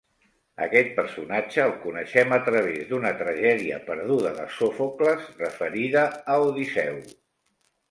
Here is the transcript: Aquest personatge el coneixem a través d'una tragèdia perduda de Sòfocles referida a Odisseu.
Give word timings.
Aquest 0.67 0.87
personatge 0.99 1.59
el 1.65 1.73
coneixem 1.83 2.33
a 2.37 2.39
través 2.47 2.81
d'una 2.93 3.13
tragèdia 3.21 3.79
perduda 3.91 4.33
de 4.41 4.49
Sòfocles 4.57 5.31
referida 5.45 6.09
a 6.37 6.41
Odisseu. 6.49 7.01